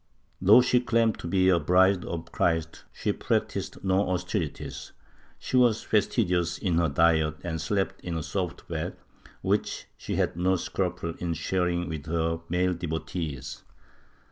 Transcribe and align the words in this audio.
Though 0.41 0.61
she 0.63 0.79
claimed 0.79 1.19
to 1.19 1.27
be 1.27 1.47
a 1.49 1.59
bride 1.59 2.05
of 2.05 2.31
Clirist, 2.31 2.85
she 2.91 3.11
practised 3.13 3.83
no 3.83 4.09
austerities; 4.09 4.93
she 5.37 5.55
was 5.55 5.83
fastidious 5.83 6.57
in 6.57 6.79
her 6.79 6.89
diet 6.89 7.35
and 7.43 7.61
slept 7.61 8.01
in 8.03 8.17
a 8.17 8.23
soft 8.23 8.67
bed, 8.67 8.97
which 9.43 9.85
she 9.97 10.15
had 10.15 10.35
no 10.35 10.55
scruple 10.55 11.13
in 11.19 11.35
sharing 11.35 11.87
with 11.87 12.07
her 12.07 12.39
male 12.49 12.73
devotees. 12.73 13.61